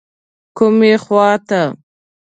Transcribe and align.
کومې 0.57 0.91
خواته. 1.03 1.61